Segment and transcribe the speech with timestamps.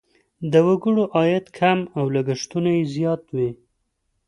[0.51, 3.49] د وګړو عاید کم او لګښتونه یې زیات وي.